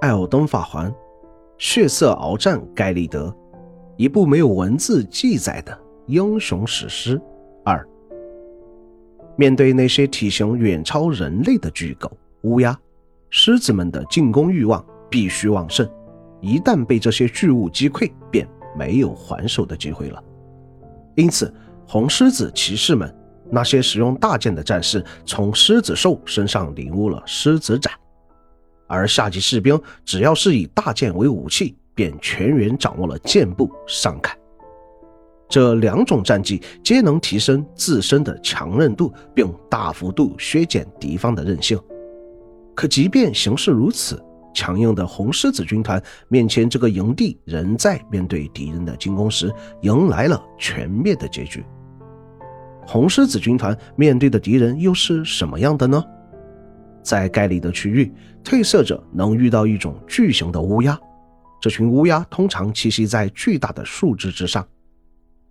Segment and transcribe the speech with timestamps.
[0.00, 0.92] 艾尔登法环，
[1.58, 3.34] 血色鏖战盖利德，
[3.98, 7.20] 一部没有文字记载的英雄史诗。
[7.66, 7.86] 二，
[9.36, 12.10] 面对那些体型远超人类的巨狗、
[12.44, 12.78] 乌鸦，
[13.28, 15.86] 狮子们的进攻欲望必须旺盛。
[16.40, 20.24] 一旦被这些巨物击溃，便没有还手的机会了。
[21.14, 21.52] 因此，
[21.86, 23.14] 红狮子骑士们
[23.50, 27.92] 那些使用大剑的战士，从狮子兽身上领悟了狮子斩；
[28.90, 34.36] 而下级士兵只要是以大剑为武器，便全员掌握了剑步上砍。
[35.48, 41.78] 这两种战技皆能提升自身的强韧度，并大幅度削减敌方的韧性。
[42.74, 44.22] 可即便形势如此，
[44.54, 49.52] 强硬的红狮子军团面前，这个营地仍在面对敌人的进攻时，
[49.82, 51.64] 迎来了全灭的结局。
[52.86, 56.02] 红狮子军团面对的敌人又是什么样的呢？
[57.02, 58.12] 在盖里的区域，
[58.44, 60.98] 褪色者能遇到一种巨型的乌鸦，
[61.60, 64.66] 这群乌鸦通常栖息在巨大的树枝之上，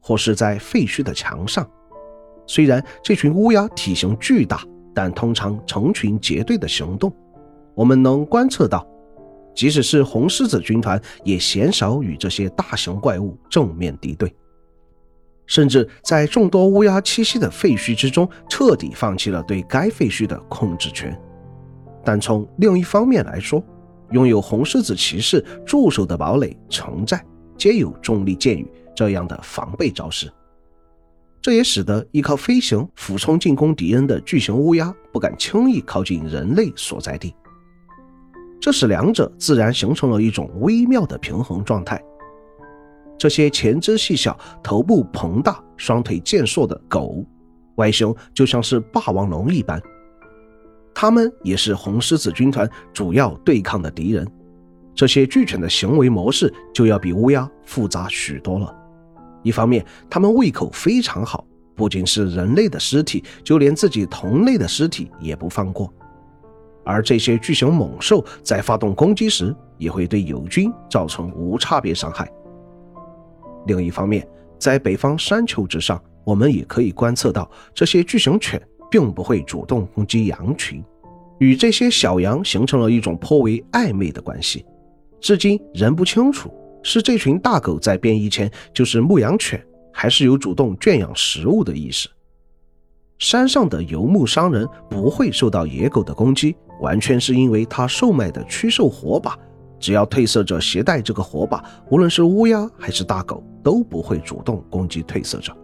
[0.00, 1.68] 或是在废墟的墙上。
[2.46, 4.62] 虽然这群乌鸦体型巨大，
[4.94, 7.14] 但通常成群结队的行动。
[7.74, 8.86] 我们能观测到，
[9.54, 14.34] 即使是红狮子军团，也鲜少与这些大型怪物正面敌对，
[15.46, 21.18] 甚至在众多乌鸦栖息的废墟之中，彻底放弃了对该废墟的控制权。
[22.04, 23.62] 但从另一方面来说，
[24.10, 27.24] 拥有红狮子骑士驻守的堡垒、城寨，
[27.56, 30.30] 皆有重力箭雨这样的防备招式。
[31.40, 37.34] 这也使得依靠飞行俯冲进攻敌人的巨型乌鸦不敢轻易靠近人类所在地。
[38.60, 42.00] 这使两者自然形成了一种微妙的平衡状态。
[43.18, 47.24] 这些前肢细小、头部膨大、双腿健硕的狗，
[47.74, 49.82] 外形就像是霸王龙一般。
[50.94, 54.26] 它们也是红狮子军团主要对抗的敌人。
[54.94, 58.74] 这些巨犬的行为模式就要比乌鸦复杂许多了。
[59.42, 61.44] 一方面，它们胃口非常好，
[61.74, 65.92] 不仅是人类的尸体，就连自己同类的尸体也不放过。
[66.84, 72.30] 而这些巨型猛兽在发动攻击时，也会对友军造成无差别伤害。
[73.66, 78.60] 另一方面，在北方山丘之上，我们也可以观测到，这些巨型犬
[78.92, 80.84] 并不会主动攻击羊群，
[81.38, 84.66] 与这些小羊形成了一种颇为暧昧的关系。
[85.18, 92.06] 至今仍不清楚，是这群大狗在变异前就是牧羊犬，还是有主动圈养食物的意识。
[93.18, 96.54] 山上的游牧商人不会受到野狗的攻击。
[96.80, 99.38] 完全是因为他售卖的驱兽火把，
[99.78, 105.56] 只要褪色者携带这个火把，无论是乌鸦还是大狗都不会主动攻击褪色者。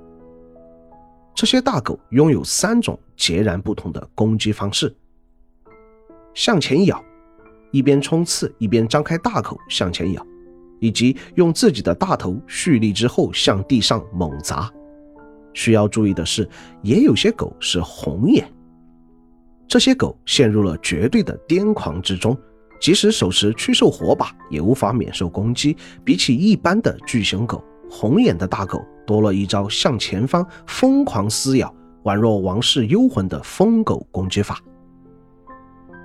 [1.38, 4.92] 这些大狗拥有三种截然不同的攻击方式：
[6.34, 7.00] 向前咬，
[7.70, 10.26] 一边冲刺一边张开大口向前咬，
[10.80, 14.68] 以及用自己的大头蓄力之后向地上猛砸。
[15.54, 16.48] 需要注意的是，
[16.82, 18.52] 也有些狗是红眼。
[19.68, 22.36] 这些狗陷入了绝对的癫狂之中，
[22.80, 25.76] 即使手持驱兽火把，也无法免受攻击。
[26.02, 34.58] 比起一般的巨型狗，红眼的大狗多了一招向前方疯狂撕咬，宛若王室幽魂的疯狗攻击法。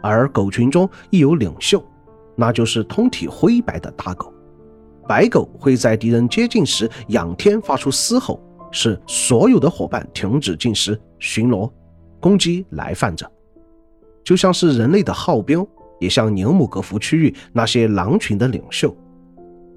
[0.02, 1.84] 而狗群中亦有领袖，
[2.36, 4.34] 那就是通体灰白的大狗。
[5.08, 8.40] 白狗会在敌人接近时仰天发出嘶吼，
[8.72, 11.70] 使所有的伙伴停止进食、巡逻、
[12.20, 13.30] 攻击来犯者。
[14.24, 15.68] 就像是人类的号标，
[16.00, 18.96] 也像宁姆格福区域那些狼群的领袖，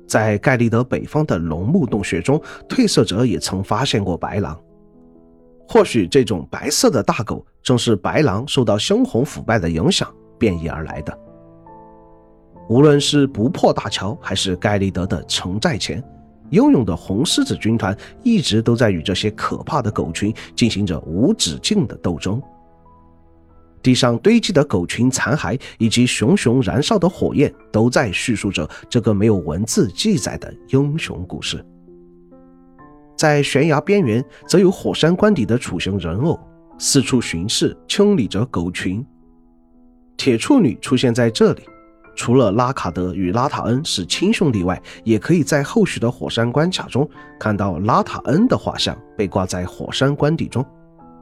[0.06, 4.59] 在盖利德北方的龙木洞穴中，褪色者也曾发现过白狼。
[5.69, 10.09] 或许这种白色的大狗正是白狼受到猩红腐败的影响
[10.39, 11.19] 变异而来的。
[12.69, 16.03] 无论是不破大桥，还是盖利德的城寨前，
[16.50, 22.41] 英勇的红狮子军团一直都在与这些可怕的狗群进行着无止境的斗争。
[23.87, 31.65] 地上堆积的狗群残骸以及熊熊燃烧的火焰，都在叙述着这个没有文字记载的英雄故事。
[33.17, 36.37] 在悬崖边缘，则有火山关底的楚雄人偶，
[36.81, 39.06] 四处巡视，清理着狗群。
[40.17, 41.62] 铁处女出现在这里，
[42.17, 47.09] 除了拉卡德与拉塔恩是亲兄弟外，也可以在后续的火山关卡中
[47.39, 50.67] 看到拉塔恩的画像被挂在火山关底中。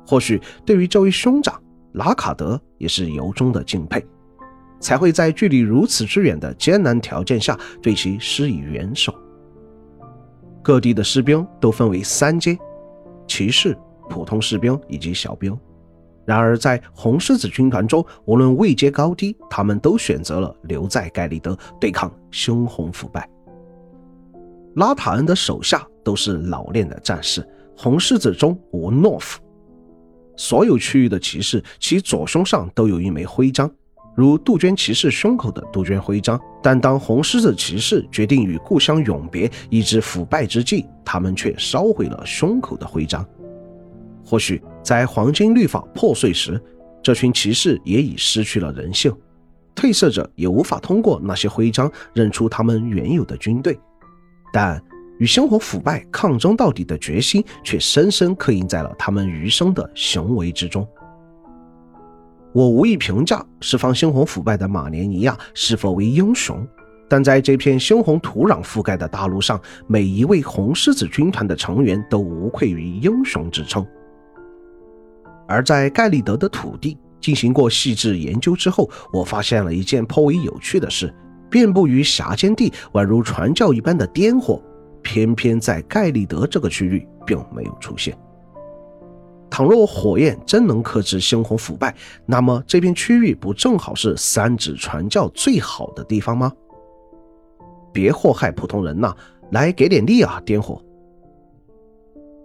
[0.06, 1.60] 或许对于这位兄长。
[1.94, 4.04] 拉卡德也是由衷的敬佩，
[4.78, 9.14] 才会在距离如此之远的艰难条件下对其施以援手。
[10.62, 12.58] 各地的士兵都分为三阶：
[13.26, 13.76] 骑士、
[14.08, 15.56] 普通士兵以及小兵。
[16.24, 23.28] 然而，在红狮子军团中，无论位阶高低，他们都选择了留在盖利德对抗猩红腐败。
[24.76, 27.46] 拉塔恩的手下都是老练的战士，
[27.76, 29.38] 红狮子中无懦夫。
[30.36, 33.70] 所有区域的骑士，其左胸上都有一枚徽章，
[34.14, 36.40] 如杜鹃骑士胸口的杜鹃徽章。
[36.62, 43.24] 但当红狮子骑士决定与故乡永别，以至腐败之际，他们却烧毁了胸口的徽章。
[44.24, 46.60] 或许在黄金律法破碎时，
[47.02, 49.14] 这群骑士也已失去了人性，
[49.76, 53.78] 褪色者也无法通过那些徽章认出他们原有的军队，
[54.52, 54.82] 但
[55.18, 60.86] 与星火腐败抗争到底的决心却深深刻印在了他们余生的行为之中。
[62.52, 66.66] 我无意评价释放猩红腐败的马连尼亚是否为英雄，
[67.08, 73.84] 但在这片猩红土壤覆盖的大陆上，每一位红狮子军团的成员都无愧于英雄之称。
[75.46, 81.12] 而在盖利德的土地进行过细致研究之后，我发现了一件颇为有趣的事：
[81.50, 84.62] 遍布于峡间地、宛如传教一般的颠火，
[85.04, 88.16] 偏偏在盖利德这个区域并没有出现。
[89.48, 91.94] 倘若火焰真能克制猩红腐败，
[92.26, 96.52] 那么这片区域不正好是三指传教最好的地方吗？
[97.92, 99.14] 别祸害普通人呐！
[99.52, 100.82] 来给点力啊，颠火！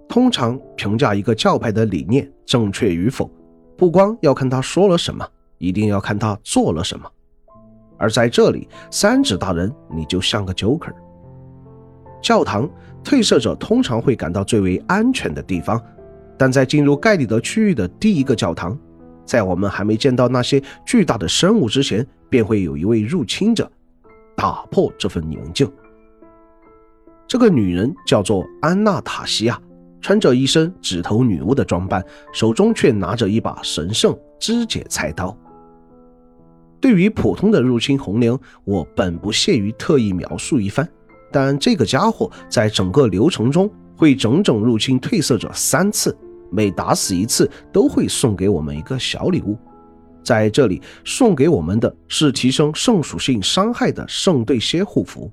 [0.07, 3.27] 通常评价一个教派的理念正确与否，
[3.75, 5.27] 不光要看他说了什么，
[5.57, 7.09] 一定要看他做了什么。
[7.97, 10.93] 而在这里，三指大人你就像个 Joker。
[12.21, 12.69] 教堂，
[13.03, 15.81] 褪色者通常会感到最为安全的地方，
[16.37, 18.77] 但在进入盖里德区域的第一个教堂，
[19.25, 23.71] 在我们还没见到那些巨大的生物之前，便会有一位入侵者
[24.35, 25.71] 打破这份宁静。
[27.27, 29.59] 这个女人叫做安娜塔西亚。
[30.01, 32.01] 穿着一身指头女巫的装扮，
[32.31, 35.37] 手中却拿着一把神圣肢解菜刀。
[36.79, 40.87] 对于普通的入侵红娘，我本不屑于特意描述一番，
[41.31, 46.15] 但这个家伙在整个流程中会整整入侵褪色者三次，
[46.51, 49.57] 每打死一次都会送给我们一个小礼物。
[50.23, 55.31] 在这里送给我们的是提升圣属性伤害的圣对蝎护符。